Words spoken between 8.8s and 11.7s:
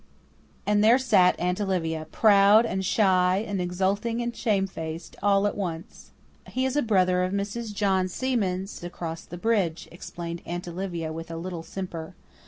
across the bridge," explained Aunt Olivia with a little